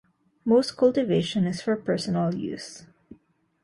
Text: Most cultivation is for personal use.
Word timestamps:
Most 0.45 0.77
cultivation 0.77 1.45
is 1.45 1.61
for 1.61 1.75
personal 1.75 2.33
use. 2.33 2.87